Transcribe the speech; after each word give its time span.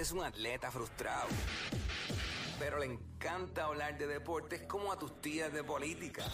es 0.00 0.12
un 0.12 0.24
atleta 0.24 0.70
frustrado, 0.70 1.28
pero 2.58 2.78
le 2.78 2.86
encanta 2.86 3.64
hablar 3.64 3.96
de 3.96 4.06
deportes 4.06 4.62
como 4.62 4.92
a 4.92 4.98
tus 4.98 5.20
tías 5.20 5.52
de 5.52 5.62
política. 5.62 6.24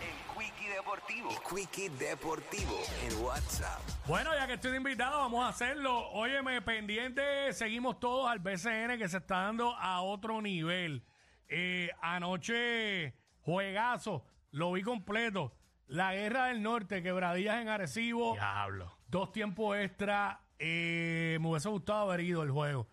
El 0.00 0.38
Quickie 0.38 0.68
Deportivo. 0.68 1.30
El 1.30 1.38
Quickie 1.42 1.90
Deportivo 1.90 2.78
en 3.02 3.22
WhatsApp. 3.22 3.80
Bueno, 4.06 4.30
ya 4.34 4.46
que 4.46 4.54
estoy 4.54 4.70
de 4.70 4.76
invitado, 4.76 5.18
vamos 5.18 5.44
a 5.44 5.48
hacerlo. 5.48 6.08
Óyeme, 6.10 6.62
pendiente, 6.62 7.52
seguimos 7.52 7.98
todos 7.98 8.30
al 8.30 8.38
BCN 8.38 8.96
que 8.96 9.08
se 9.08 9.16
está 9.16 9.42
dando 9.42 9.74
a 9.76 10.02
otro 10.02 10.40
nivel. 10.40 11.04
Eh, 11.48 11.90
anoche, 12.00 13.14
juegazo, 13.40 14.24
lo 14.50 14.72
vi 14.72 14.82
completo. 14.82 15.52
La 15.86 16.14
Guerra 16.14 16.46
del 16.46 16.62
Norte, 16.62 17.02
quebradillas 17.02 17.60
en 17.60 17.68
Arecibo. 17.68 18.34
Diablo. 18.34 18.96
Dos 19.08 19.32
tiempos 19.32 19.76
extra. 19.76 20.43
Eh, 20.58 21.38
me 21.40 21.48
hubiese 21.48 21.68
gustado 21.68 22.00
haber 22.10 22.20
ido 22.20 22.42
el 22.42 22.50
juego. 22.50 22.86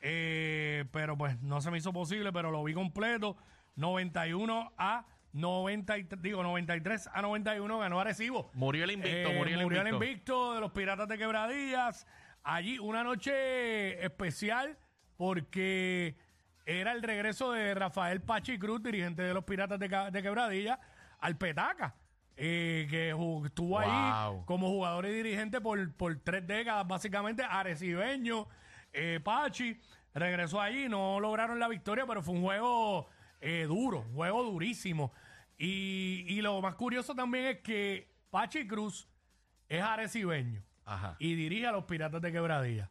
Eh, 0.00 0.84
pero 0.92 1.16
pues 1.16 1.40
no 1.42 1.60
se 1.60 1.70
me 1.70 1.78
hizo 1.78 1.92
posible, 1.92 2.32
pero 2.32 2.50
lo 2.50 2.62
vi 2.64 2.74
completo. 2.74 3.36
91 3.76 4.72
a 4.78 5.06
93, 5.32 6.22
digo 6.22 6.42
93 6.42 7.10
a 7.12 7.22
91 7.22 7.78
ganó 7.78 8.00
Arecibo. 8.00 8.50
Murió 8.54 8.84
el 8.84 8.92
invicto, 8.92 9.30
Eh, 9.30 9.34
murió 9.36 9.56
el 9.56 9.62
invicto. 9.62 9.94
invicto 9.94 10.54
de 10.54 10.60
los 10.60 10.72
Piratas 10.72 11.08
de 11.08 11.18
Quebradillas. 11.18 12.06
Allí 12.42 12.78
una 12.78 13.02
noche 13.04 14.02
especial 14.04 14.78
porque 15.16 16.16
era 16.64 16.92
el 16.92 17.02
regreso 17.02 17.52
de 17.52 17.74
Rafael 17.74 18.20
Pachi 18.22 18.58
Cruz, 18.58 18.82
dirigente 18.82 19.22
de 19.22 19.34
los 19.34 19.44
Piratas 19.44 19.78
de, 19.78 19.88
de 19.88 20.22
Quebradillas, 20.22 20.78
al 21.20 21.36
Petaca. 21.36 21.94
Eh, 22.36 22.86
que 22.90 23.10
estuvo 23.46 23.78
ahí 23.78 24.30
Wow. 24.30 24.44
como 24.44 24.68
jugador 24.68 25.06
y 25.06 25.10
dirigente 25.12 25.60
por, 25.60 25.92
por 25.94 26.14
tres 26.20 26.46
décadas, 26.46 26.86
básicamente, 26.86 27.42
arecibeño, 27.42 28.46
eh, 28.92 29.20
Pachi, 29.22 29.80
regresó 30.14 30.60
allí, 30.60 30.88
no 30.88 31.18
lograron 31.20 31.58
la 31.58 31.68
victoria, 31.68 32.04
pero 32.06 32.22
fue 32.22 32.34
un 32.34 32.42
juego 32.42 33.08
eh, 33.40 33.64
duro, 33.68 34.00
un 34.00 34.14
juego 34.14 34.42
durísimo. 34.44 35.12
Y, 35.58 36.24
y 36.28 36.40
lo 36.42 36.60
más 36.60 36.74
curioso 36.74 37.14
también 37.14 37.46
es 37.46 37.58
que 37.62 38.10
Pachi 38.30 38.66
Cruz 38.66 39.08
es 39.68 39.82
arecibeño 39.82 40.62
Ajá. 40.84 41.16
y 41.18 41.34
dirige 41.34 41.66
a 41.66 41.72
los 41.72 41.84
Piratas 41.84 42.20
de 42.20 42.32
Quebradilla. 42.32 42.90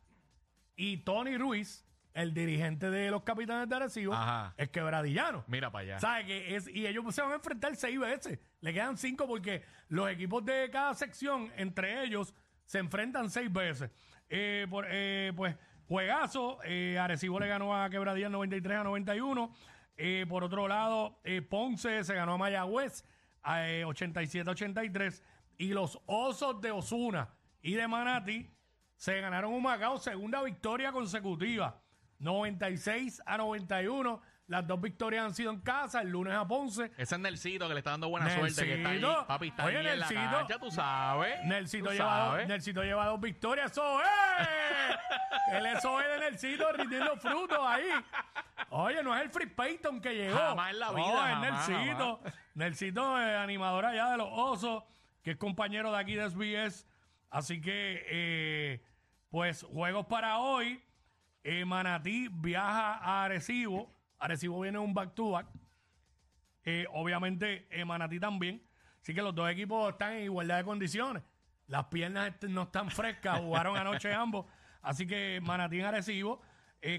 Y 0.75 0.97
Tony 0.97 1.37
Ruiz, 1.37 1.85
el 2.15 2.33
dirigente 2.33 2.89
de 2.89 3.11
los 3.11 3.23
Capitanes 3.23 3.67
de 3.67 3.75
Arecibo, 3.75 4.13
Ajá. 4.13 4.53
es 4.57 4.69
quebradillano. 4.69 5.43
Mira 5.47 5.69
para 5.69 5.83
allá. 5.83 5.99
¿Sabe 5.99 6.25
que 6.25 6.55
es 6.55 6.67
Y 6.69 6.87
ellos 6.87 7.13
se 7.13 7.21
van 7.21 7.33
a 7.33 7.35
enfrentar 7.35 7.75
seis 7.75 7.99
veces. 7.99 8.39
Le 8.61 8.73
quedan 8.73 8.97
cinco 8.97 9.27
porque 9.27 9.63
los 9.89 10.09
equipos 10.09 10.43
de 10.45 10.69
cada 10.71 10.93
sección, 10.93 11.51
entre 11.57 12.03
ellos, 12.03 12.33
se 12.65 12.79
enfrentan 12.79 13.29
seis 13.29 13.51
veces. 13.51 13.91
Eh, 14.29 14.65
por, 14.69 14.85
eh, 14.89 15.33
pues, 15.35 15.57
juegazo. 15.87 16.59
Eh, 16.63 16.97
Arecibo 16.97 17.37
le 17.37 17.47
ganó 17.47 17.75
a 17.75 17.89
Quebradilla 17.89 18.29
93 18.29 18.77
a 18.77 18.83
91. 18.85 19.53
Eh, 19.97 20.25
por 20.27 20.43
otro 20.45 20.69
lado, 20.69 21.19
Ponce 21.49 22.03
se 22.05 22.15
ganó 22.15 22.33
a 22.33 22.37
Mayagüez 22.37 23.05
a, 23.43 23.67
eh, 23.67 23.83
87 23.83 24.49
a 24.49 24.53
83. 24.53 25.21
Y 25.57 25.67
los 25.69 25.99
Osos 26.05 26.61
de 26.61 26.71
Osuna 26.71 27.27
y 27.61 27.73
de 27.73 27.89
Manati 27.89 28.49
se 28.95 29.19
ganaron 29.19 29.51
un 29.53 29.61
Macao, 29.63 29.97
segunda 29.97 30.41
victoria 30.43 30.93
consecutiva. 30.93 31.81
96 32.19 33.21
a 33.25 33.37
91. 33.37 34.21
Las 34.47 34.67
dos 34.67 34.79
victorias 34.79 35.25
han 35.25 35.33
sido 35.33 35.49
en 35.51 35.59
casa, 35.61 36.01
el 36.01 36.09
lunes 36.09 36.35
a 36.35 36.47
Ponce. 36.47 36.91
Ese 36.97 37.15
es 37.15 37.19
Nelsito 37.19 37.67
que 37.67 37.73
le 37.73 37.79
está 37.79 37.91
dando 37.91 38.09
buena 38.09 38.29
suerte, 38.29 38.63
que 38.63 38.75
está 38.75 38.89
Nelsito. 38.89 39.19
ahí. 39.19 39.25
Papi, 39.27 39.47
está 39.47 39.65
Oye, 39.65 39.77
ahí 39.77 39.87
en 39.87 39.99
la 39.99 40.07
Nelsito. 40.07 40.31
cancha, 40.37 40.59
tú 40.59 40.69
sabes. 40.71 41.43
Nelsito 41.45 41.85
Tú 41.85 41.91
lleva, 41.93 42.37
dos. 42.37 42.47
Nelsito 42.47 42.83
lleva 42.83 43.05
dos 43.07 43.19
victorias. 43.19 43.71
¡Eso 43.71 44.01
es! 44.01 44.07
el 45.51 45.65
eso 45.65 45.99
es 45.99 46.07
de 46.09 46.19
Nelsito 46.19 46.71
rindiendo 46.73 47.15
frutos 47.17 47.57
ahí. 47.65 47.85
Oye, 48.69 49.01
no 49.01 49.15
es 49.15 49.21
el 49.23 49.29
Free 49.31 49.47
Payton 49.47 49.99
que 49.99 50.13
llegó. 50.13 50.37
Jamás 50.37 50.71
en 50.71 50.79
la 50.79 50.91
vida, 50.91 51.07
No, 51.07 51.25
es 51.27 51.33
jamás, 51.33 51.69
Nelsito. 51.69 52.21
Nelsito 52.53 53.19
es 53.19 53.37
animador 53.37 53.85
allá 53.85 54.11
de 54.11 54.17
los 54.17 54.29
Osos, 54.31 54.83
que 55.23 55.31
es 55.31 55.37
compañero 55.37 55.91
de 55.91 55.97
aquí 55.97 56.13
de 56.13 56.29
SBS. 56.29 56.85
Así 57.31 57.59
que, 57.61 58.05
eh, 58.09 58.83
pues, 59.31 59.63
juegos 59.63 60.05
para 60.05 60.37
hoy. 60.37 60.83
Eh, 61.47 61.63
Manatí 61.63 62.27
viaja 62.27 62.95
a 62.95 63.25
Arecibo. 63.25 63.93
Arecibo 64.17 64.59
viene 64.61 64.79
un 64.79 64.95
back-to-back. 64.95 65.45
Eh, 66.63 66.87
obviamente, 66.91 67.67
eh, 67.69 67.85
Manatí 67.85 68.19
también. 68.19 68.63
Así 68.99 69.13
que 69.13 69.21
los 69.21 69.35
dos 69.35 69.47
equipos 69.51 69.91
están 69.91 70.13
en 70.13 70.23
igualdad 70.23 70.57
de 70.57 70.63
condiciones. 70.63 71.21
Las 71.67 71.85
piernas 71.85 72.33
no 72.49 72.63
están 72.63 72.89
frescas, 72.89 73.39
jugaron 73.41 73.77
anoche 73.77 74.11
ambos. 74.11 74.47
Así 74.81 75.05
que 75.05 75.39
Manatí 75.43 75.79
en 75.79 75.85
Arecibo. 75.85 76.41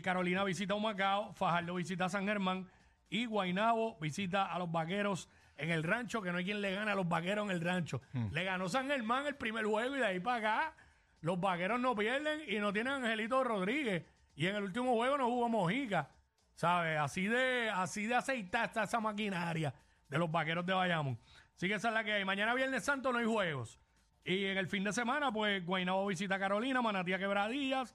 Carolina 0.03 0.45
visita 0.45 0.75
a 0.75 0.77
Humacao. 0.77 1.34
Fajardo 1.34 1.75
visita 1.75 2.05
a 2.05 2.09
San 2.09 2.25
Germán. 2.25 2.69
Y 3.11 3.27
Guainabo 3.27 3.99
visita 3.99 4.45
a 4.45 4.61
los 4.61 4.71
vaqueros 4.71 5.28
en 5.57 5.71
el 5.71 5.83
rancho, 5.83 6.23
que 6.23 6.31
no 6.31 6.39
hay 6.39 6.45
quien 6.45 6.61
le 6.61 6.73
gane 6.73 6.93
a 6.93 6.95
los 6.95 7.09
vaqueros 7.09 7.47
en 7.47 7.51
el 7.51 7.61
rancho. 7.61 8.01
Le 8.31 8.45
ganó 8.45 8.69
San 8.69 8.87
Germán 8.87 9.27
el 9.27 9.34
primer 9.34 9.65
juego 9.65 9.97
y 9.97 9.99
de 9.99 10.07
ahí 10.07 10.21
para 10.21 10.37
acá 10.37 10.77
los 11.21 11.41
vaqueros 11.41 11.81
no 11.81 11.97
pierden 11.97 12.43
y 12.47 12.59
no 12.59 12.73
tienen 12.73 12.93
Angelito 12.93 13.43
Rodríguez. 13.43 14.05
Y 14.37 14.47
en 14.47 14.57
el 14.57 14.63
último 14.65 14.95
juego 14.95 15.19
no 15.19 15.27
jugó 15.27 15.49
Mojica. 15.49 16.11
¿Sabes? 16.55 16.99
Así 16.99 17.27
de, 17.27 17.71
así 17.71 18.07
de 18.07 18.15
aceitada 18.15 18.65
está 18.67 18.83
esa 18.85 19.01
maquinaria 19.01 19.75
de 20.09 20.19
los 20.19 20.31
vaqueros 20.31 20.65
de 20.65 20.73
Bayamón. 20.73 21.19
Así 21.55 21.69
que 21.69 21.75
esa 21.75 21.89
es 21.89 21.95
la 21.95 22.05
que 22.05 22.13
hay. 22.13 22.25
Mañana 22.25 22.55
Viernes 22.55 22.85
Santo 22.85 23.13
no 23.13 23.19
hay 23.19 23.27
juegos. 23.27 23.81
Y 24.25 24.45
en 24.47 24.59
el 24.59 24.67
fin 24.67 24.85
de 24.85 24.93
semana, 24.93 25.33
pues 25.33 25.65
Guaynabo 25.65 26.07
visita 26.07 26.37
a 26.37 26.39
Carolina, 26.39 26.83
Manatí 26.83 27.13
a 27.13 27.19
Quebradillas, 27.19 27.95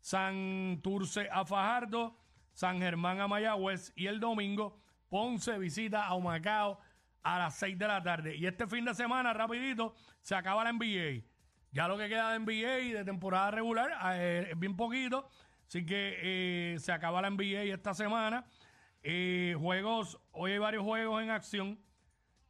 San 0.00 0.80
Turce 0.82 1.28
a 1.30 1.44
Fajardo, 1.44 2.16
San 2.52 2.78
Germán 2.78 3.20
a 3.20 3.28
Mayagüez 3.28 3.92
y 3.96 4.06
el 4.06 4.20
domingo 4.20 4.78
Ponce 5.08 5.58
visita 5.58 6.06
a 6.06 6.14
Humacao 6.14 6.78
a 7.22 7.38
las 7.38 7.56
6 7.56 7.78
de 7.78 7.88
la 7.88 8.02
tarde. 8.02 8.36
Y 8.36 8.46
este 8.46 8.66
fin 8.66 8.84
de 8.84 8.94
semana, 8.94 9.32
rapidito, 9.32 9.94
se 10.20 10.34
acaba 10.34 10.64
la 10.64 10.72
NBA. 10.72 11.24
Ya 11.72 11.88
lo 11.88 11.98
que 11.98 12.08
queda 12.08 12.32
de 12.32 12.38
NBA 12.38 12.98
de 12.98 13.04
temporada 13.04 13.50
regular 13.50 13.90
eh, 14.14 14.48
es 14.50 14.58
bien 14.58 14.76
poquito. 14.76 15.28
Así 15.66 15.84
que 15.84 16.18
eh, 16.22 16.78
se 16.78 16.92
acaba 16.92 17.22
la 17.22 17.30
NBA 17.30 17.74
esta 17.74 17.94
semana. 17.94 18.44
Eh, 19.02 19.56
juegos, 19.58 20.20
hoy 20.32 20.52
hay 20.52 20.58
varios 20.58 20.84
juegos 20.84 21.22
en 21.22 21.30
acción. 21.30 21.78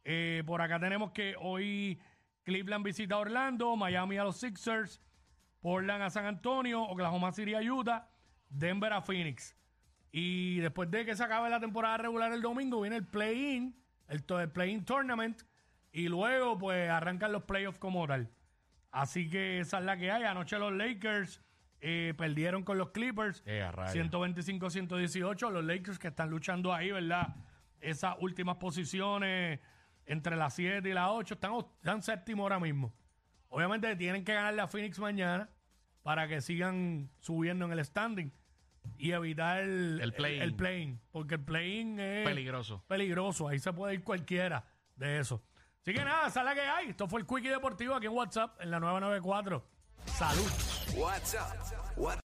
Eh, 0.03 0.43
por 0.45 0.61
acá 0.61 0.79
tenemos 0.79 1.11
que 1.11 1.35
hoy 1.39 1.99
Cleveland 2.43 2.85
visita 2.85 3.15
a 3.15 3.19
Orlando, 3.19 3.75
Miami 3.75 4.17
a 4.17 4.23
los 4.23 4.37
Sixers, 4.37 5.01
Portland 5.59 6.03
a 6.03 6.09
San 6.09 6.25
Antonio, 6.25 6.83
Oklahoma 6.83 7.31
City 7.31 7.55
a 7.55 7.61
Utah, 7.61 8.07
Denver 8.49 8.93
a 8.93 9.01
Phoenix. 9.01 9.55
Y 10.11 10.59
después 10.59 10.89
de 10.91 11.03
que 11.05 11.15
se 11.15 11.23
acabe 11.23 11.49
la 11.49 11.59
temporada 11.59 11.97
regular 11.97 12.31
el 12.31 12.41
domingo, 12.41 12.81
viene 12.81 12.97
el 12.97 13.05
play-in, 13.05 13.75
el, 14.07 14.23
play-in 14.23 14.85
tournament, 14.85 15.41
y 15.91 16.07
luego 16.07 16.57
pues 16.57 16.89
arrancan 16.89 17.31
los 17.31 17.43
playoffs 17.43 17.79
como 17.79 18.07
tal. 18.07 18.31
Así 18.91 19.29
que 19.29 19.59
esa 19.59 19.79
es 19.79 19.85
la 19.85 19.97
que 19.97 20.11
hay. 20.11 20.23
Anoche 20.23 20.57
los 20.57 20.71
Lakers 20.71 21.41
eh, 21.87 22.13
perdieron 22.17 22.63
con 22.63 22.77
los 22.79 22.89
Clippers. 22.89 23.43
Eh, 23.45 23.61
a 23.61 23.71
rayos. 23.71 23.93
125-118. 23.93 25.51
Los 25.51 25.63
Lakers 25.63 25.99
que 25.99 26.07
están 26.07 26.29
luchando 26.31 26.73
ahí, 26.73 26.91
¿verdad? 26.91 27.35
Esas 27.79 28.15
últimas 28.19 28.55
posiciones 28.57 29.59
entre 30.07 30.35
las 30.35 30.55
7 30.55 30.87
y 30.89 30.93
las 30.93 31.09
8. 31.11 31.35
Están, 31.35 31.53
están 31.77 32.01
séptimo 32.01 32.43
ahora 32.43 32.59
mismo. 32.59 32.91
Obviamente 33.49 33.95
tienen 33.95 34.23
que 34.23 34.33
ganarle 34.33 34.61
a 34.61 34.67
Phoenix 34.67 34.97
mañana 34.99 35.49
para 36.01 36.27
que 36.27 36.41
sigan 36.41 37.09
subiendo 37.19 37.65
en 37.65 37.71
el 37.71 37.85
standing 37.85 38.31
y 38.97 39.11
evitar 39.11 39.61
el, 39.61 39.99
El 40.01 40.13
play-in. 40.13 40.41
el 40.41 40.55
play-in, 40.55 41.01
porque 41.11 41.35
el 41.35 41.41
play-in 41.41 41.99
es 41.99 42.27
Peligroso. 42.27 42.83
peligroso. 42.87 43.47
Ahí 43.47 43.59
se 43.59 43.73
puede 43.73 43.93
ir 43.95 44.03
cualquiera 44.03 44.65
de 44.95 45.19
eso. 45.19 45.43
Así 45.81 45.93
que 45.93 46.03
nada, 46.03 46.27
esa 46.27 46.39
es 46.39 46.45
la 46.45 46.53
que 46.55 46.61
hay. 46.61 46.89
Esto 46.89 47.07
fue 47.07 47.19
el 47.21 47.27
Quickie 47.27 47.49
Deportivo 47.49 47.93
aquí 47.95 48.07
en 48.07 48.13
WhatsApp 48.13 48.59
en 48.61 48.71
la 48.71 48.79
994. 48.79 49.74
Salud. 50.07 50.97
What's 50.97 51.35
up? 51.35 51.57
What 51.95 52.19